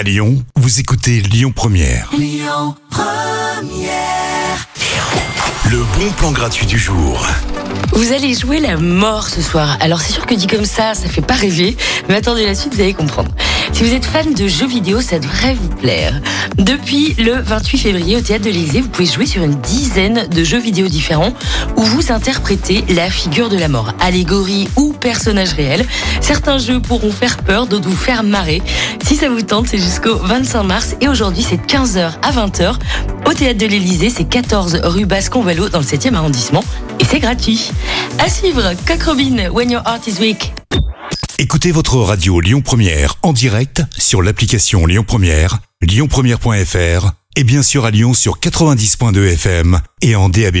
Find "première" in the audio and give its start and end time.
1.54-2.10, 42.60-43.14, 45.06-45.58